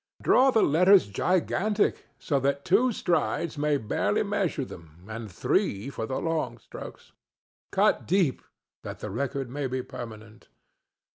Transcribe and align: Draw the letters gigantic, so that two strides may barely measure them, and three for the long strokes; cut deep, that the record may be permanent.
Draw 0.19 0.49
the 0.49 0.63
letters 0.63 1.05
gigantic, 1.05 2.07
so 2.17 2.39
that 2.39 2.65
two 2.65 2.91
strides 2.91 3.55
may 3.55 3.77
barely 3.77 4.23
measure 4.23 4.65
them, 4.65 5.05
and 5.07 5.29
three 5.31 5.91
for 5.91 6.07
the 6.07 6.19
long 6.19 6.57
strokes; 6.57 7.11
cut 7.71 8.07
deep, 8.07 8.41
that 8.81 8.97
the 8.97 9.11
record 9.11 9.47
may 9.47 9.67
be 9.67 9.83
permanent. 9.83 10.47